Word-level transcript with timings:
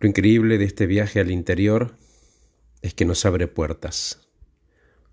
Lo 0.00 0.08
increíble 0.08 0.58
de 0.58 0.64
este 0.64 0.86
viaje 0.86 1.18
al 1.18 1.32
interior 1.32 1.96
es 2.82 2.94
que 2.94 3.04
nos 3.04 3.26
abre 3.26 3.48
puertas. 3.48 4.28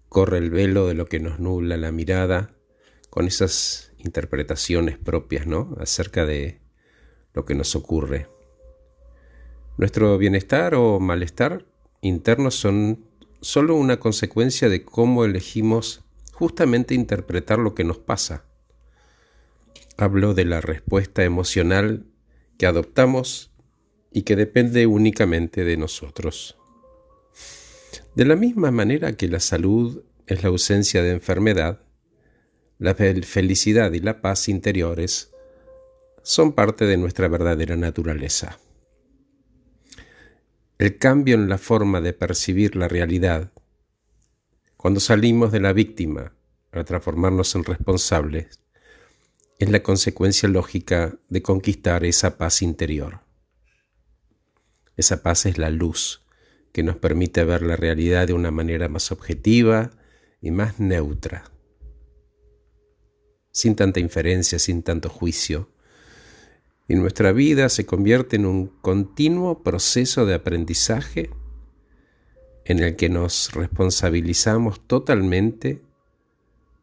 Corre 0.09 0.37
el 0.37 0.51
velo 0.51 0.87
de 0.87 0.93
lo 0.93 1.07
que 1.07 1.19
nos 1.19 1.39
nubla 1.39 1.75
la 1.75 1.91
mirada 1.91 2.53
con 3.09 3.25
esas 3.25 3.93
interpretaciones 3.97 4.99
propias, 4.99 5.47
¿no? 5.47 5.75
acerca 5.79 6.27
de 6.27 6.61
lo 7.33 7.45
que 7.45 7.55
nos 7.55 7.75
ocurre. 7.75 8.27
Nuestro 9.77 10.19
bienestar 10.19 10.75
o 10.75 10.99
malestar 10.99 11.65
internos 12.01 12.53
son 12.53 13.05
solo 13.41 13.75
una 13.75 13.99
consecuencia 13.99 14.69
de 14.69 14.83
cómo 14.85 15.25
elegimos 15.25 16.05
justamente 16.31 16.93
interpretar 16.93 17.57
lo 17.57 17.73
que 17.73 17.83
nos 17.83 17.97
pasa. 17.97 18.45
Hablo 19.97 20.35
de 20.35 20.45
la 20.45 20.61
respuesta 20.61 21.23
emocional 21.23 22.05
que 22.59 22.67
adoptamos 22.67 23.54
y 24.15 24.21
que 24.21 24.37
depende 24.37 24.87
únicamente 24.87 25.65
de 25.65 25.75
nosotros. 25.75 26.57
De 28.15 28.23
la 28.23 28.37
misma 28.37 28.71
manera 28.71 29.17
que 29.17 29.27
la 29.27 29.41
salud 29.41 30.05
es 30.25 30.41
la 30.41 30.47
ausencia 30.47 31.03
de 31.03 31.11
enfermedad, 31.11 31.81
la 32.79 32.95
felicidad 32.95 33.91
y 33.91 33.99
la 33.99 34.21
paz 34.21 34.47
interiores 34.47 35.33
son 36.23 36.53
parte 36.53 36.85
de 36.85 36.95
nuestra 36.95 37.27
verdadera 37.27 37.75
naturaleza. 37.75 38.57
El 40.77 40.97
cambio 40.97 41.35
en 41.35 41.49
la 41.49 41.57
forma 41.57 41.99
de 41.99 42.13
percibir 42.13 42.77
la 42.77 42.87
realidad, 42.87 43.51
cuando 44.77 45.01
salimos 45.01 45.51
de 45.51 45.59
la 45.59 45.73
víctima 45.73 46.33
para 46.69 46.85
transformarnos 46.85 47.53
en 47.55 47.65
responsables, 47.65 48.61
es 49.59 49.69
la 49.69 49.83
consecuencia 49.83 50.47
lógica 50.47 51.17
de 51.27 51.41
conquistar 51.41 52.05
esa 52.05 52.37
paz 52.37 52.61
interior. 52.61 53.24
Esa 54.97 55.23
paz 55.23 55.45
es 55.45 55.57
la 55.57 55.69
luz 55.69 56.21
que 56.71 56.83
nos 56.83 56.97
permite 56.97 57.43
ver 57.45 57.61
la 57.61 57.75
realidad 57.75 58.27
de 58.27 58.33
una 58.33 58.51
manera 58.51 58.89
más 58.89 59.11
objetiva 59.11 59.91
y 60.41 60.51
más 60.51 60.79
neutra, 60.79 61.51
sin 63.51 63.75
tanta 63.75 63.99
inferencia, 63.99 64.59
sin 64.59 64.83
tanto 64.83 65.09
juicio. 65.09 65.69
Y 66.87 66.95
nuestra 66.95 67.31
vida 67.31 67.69
se 67.69 67.85
convierte 67.85 68.35
en 68.35 68.45
un 68.45 68.67
continuo 68.67 69.63
proceso 69.63 70.25
de 70.25 70.35
aprendizaje 70.35 71.29
en 72.65 72.79
el 72.79 72.95
que 72.95 73.09
nos 73.09 73.51
responsabilizamos 73.53 74.85
totalmente 74.85 75.81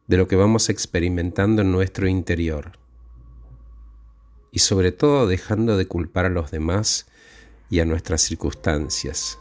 de 0.07 0.17
lo 0.17 0.27
que 0.27 0.37
vamos 0.37 0.71
experimentando 0.71 1.63
en 1.63 1.71
nuestro 1.71 2.09
interior. 2.09 2.73
Y 4.51 4.61
sobre 4.61 4.93
todo 4.93 5.27
dejando 5.27 5.77
de 5.77 5.87
culpar 5.87 6.27
a 6.27 6.31
los 6.31 6.51
demás 6.51 7.07
y 7.73 7.81
a 7.81 7.87
nuestras 7.87 8.21
circunstancias. 8.21 9.39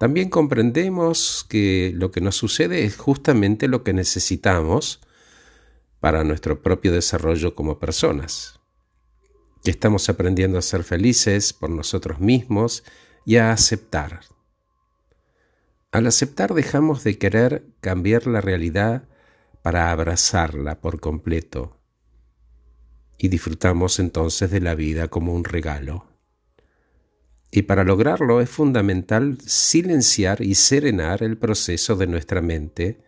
También 0.00 0.28
comprendemos 0.28 1.46
que 1.48 1.92
lo 1.94 2.10
que 2.10 2.20
nos 2.20 2.34
sucede 2.34 2.84
es 2.84 2.96
justamente 2.96 3.68
lo 3.68 3.84
que 3.84 3.92
necesitamos 3.92 5.00
para 6.00 6.24
nuestro 6.24 6.62
propio 6.62 6.90
desarrollo 6.90 7.54
como 7.54 7.78
personas, 7.78 8.58
que 9.62 9.70
estamos 9.70 10.08
aprendiendo 10.08 10.58
a 10.58 10.62
ser 10.62 10.82
felices 10.82 11.52
por 11.52 11.70
nosotros 11.70 12.18
mismos 12.18 12.82
y 13.24 13.36
a 13.36 13.52
aceptar. 13.52 14.22
Al 15.92 16.08
aceptar 16.08 16.54
dejamos 16.54 17.04
de 17.04 17.18
querer 17.18 17.68
cambiar 17.80 18.26
la 18.26 18.40
realidad 18.40 19.06
para 19.62 19.92
abrazarla 19.92 20.80
por 20.80 20.98
completo 20.98 21.78
y 23.16 23.28
disfrutamos 23.28 24.00
entonces 24.00 24.50
de 24.50 24.60
la 24.60 24.74
vida 24.74 25.06
como 25.06 25.34
un 25.34 25.44
regalo. 25.44 26.13
Y 27.56 27.62
para 27.62 27.84
lograrlo 27.84 28.40
es 28.40 28.50
fundamental 28.50 29.38
silenciar 29.46 30.40
y 30.40 30.56
serenar 30.56 31.22
el 31.22 31.38
proceso 31.38 31.94
de 31.94 32.08
nuestra 32.08 32.42
mente 32.42 32.98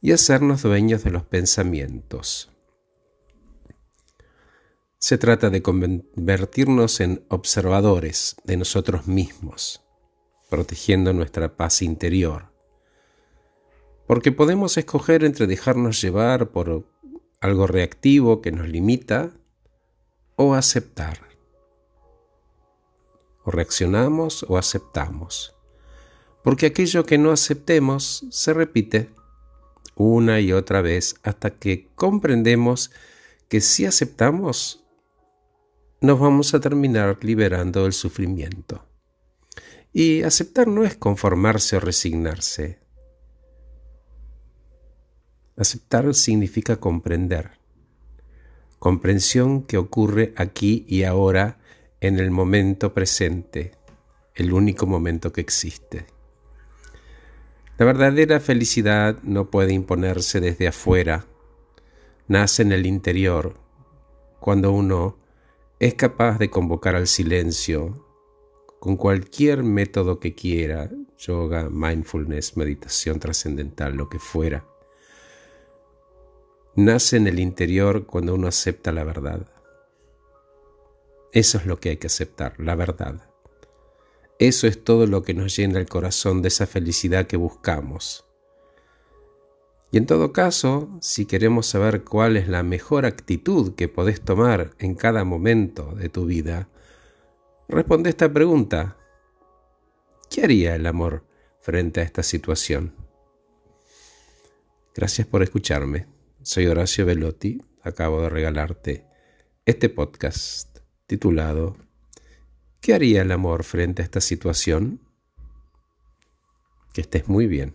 y 0.00 0.12
hacernos 0.12 0.62
dueños 0.62 1.02
de 1.02 1.10
los 1.10 1.24
pensamientos. 1.24 2.52
Se 4.96 5.18
trata 5.18 5.50
de 5.50 5.60
convertirnos 5.60 7.00
en 7.00 7.24
observadores 7.26 8.36
de 8.44 8.58
nosotros 8.58 9.08
mismos, 9.08 9.82
protegiendo 10.48 11.12
nuestra 11.12 11.56
paz 11.56 11.82
interior. 11.82 12.52
Porque 14.06 14.30
podemos 14.30 14.78
escoger 14.78 15.24
entre 15.24 15.48
dejarnos 15.48 16.00
llevar 16.00 16.50
por 16.50 16.86
algo 17.40 17.66
reactivo 17.66 18.40
que 18.40 18.52
nos 18.52 18.68
limita 18.68 19.32
o 20.36 20.54
aceptar 20.54 21.29
o 23.44 23.50
reaccionamos 23.50 24.44
o 24.48 24.58
aceptamos. 24.58 25.54
Porque 26.42 26.66
aquello 26.66 27.04
que 27.04 27.18
no 27.18 27.32
aceptemos 27.32 28.24
se 28.30 28.52
repite 28.54 29.10
una 29.94 30.40
y 30.40 30.52
otra 30.52 30.80
vez 30.80 31.16
hasta 31.22 31.50
que 31.50 31.88
comprendemos 31.94 32.90
que 33.48 33.60
si 33.60 33.84
aceptamos, 33.84 34.82
nos 36.00 36.18
vamos 36.18 36.54
a 36.54 36.60
terminar 36.60 37.18
liberando 37.22 37.82
del 37.82 37.92
sufrimiento. 37.92 38.86
Y 39.92 40.22
aceptar 40.22 40.68
no 40.68 40.84
es 40.84 40.96
conformarse 40.96 41.76
o 41.76 41.80
resignarse. 41.80 42.78
Aceptar 45.56 46.14
significa 46.14 46.76
comprender. 46.76 47.58
Comprensión 48.78 49.62
que 49.62 49.76
ocurre 49.76 50.32
aquí 50.36 50.86
y 50.88 51.02
ahora 51.02 51.59
en 52.00 52.18
el 52.18 52.30
momento 52.30 52.94
presente, 52.94 53.72
el 54.34 54.52
único 54.52 54.86
momento 54.86 55.32
que 55.32 55.40
existe. 55.40 56.06
La 57.76 57.86
verdadera 57.86 58.40
felicidad 58.40 59.22
no 59.22 59.50
puede 59.50 59.72
imponerse 59.72 60.40
desde 60.40 60.68
afuera, 60.68 61.26
nace 62.28 62.62
en 62.62 62.72
el 62.72 62.86
interior, 62.86 63.54
cuando 64.38 64.72
uno 64.72 65.18
es 65.78 65.94
capaz 65.94 66.38
de 66.38 66.50
convocar 66.50 66.94
al 66.94 67.06
silencio 67.06 68.06
con 68.80 68.96
cualquier 68.96 69.62
método 69.62 70.20
que 70.20 70.34
quiera, 70.34 70.90
yoga, 71.18 71.68
mindfulness, 71.70 72.56
meditación 72.56 73.20
trascendental, 73.20 73.94
lo 73.94 74.08
que 74.08 74.18
fuera. 74.18 74.64
Nace 76.76 77.18
en 77.18 77.26
el 77.26 77.38
interior 77.38 78.06
cuando 78.06 78.34
uno 78.34 78.48
acepta 78.48 78.90
la 78.90 79.04
verdad. 79.04 79.46
Eso 81.32 81.58
es 81.58 81.66
lo 81.66 81.78
que 81.78 81.90
hay 81.90 81.96
que 81.96 82.08
aceptar, 82.08 82.54
la 82.58 82.74
verdad. 82.74 83.30
Eso 84.40 84.66
es 84.66 84.82
todo 84.82 85.06
lo 85.06 85.22
que 85.22 85.34
nos 85.34 85.54
llena 85.56 85.78
el 85.78 85.86
corazón 85.86 86.42
de 86.42 86.48
esa 86.48 86.66
felicidad 86.66 87.26
que 87.26 87.36
buscamos. 87.36 88.24
Y 89.92 89.98
en 89.98 90.06
todo 90.06 90.32
caso, 90.32 90.88
si 91.00 91.26
queremos 91.26 91.66
saber 91.66 92.04
cuál 92.04 92.36
es 92.36 92.48
la 92.48 92.62
mejor 92.62 93.06
actitud 93.06 93.74
que 93.74 93.88
podés 93.88 94.20
tomar 94.20 94.70
en 94.78 94.94
cada 94.94 95.24
momento 95.24 95.92
de 95.94 96.08
tu 96.08 96.26
vida, 96.26 96.68
responde 97.68 98.10
esta 98.10 98.32
pregunta. 98.32 98.96
¿Qué 100.30 100.42
haría 100.42 100.74
el 100.74 100.86
amor 100.86 101.24
frente 101.60 102.00
a 102.00 102.04
esta 102.04 102.22
situación? 102.22 102.94
Gracias 104.94 105.26
por 105.26 105.42
escucharme. 105.42 106.06
Soy 106.42 106.66
Horacio 106.66 107.04
Velotti. 107.04 107.60
Acabo 107.82 108.22
de 108.22 108.28
regalarte 108.28 109.06
este 109.66 109.88
podcast 109.88 110.69
titulado 111.10 111.76
¿Qué 112.80 112.94
haría 112.94 113.22
el 113.22 113.32
amor 113.32 113.64
frente 113.64 114.00
a 114.00 114.04
esta 114.04 114.20
situación? 114.20 115.00
Que 116.92 117.00
estés 117.00 117.26
muy 117.28 117.48
bien. 117.48 117.74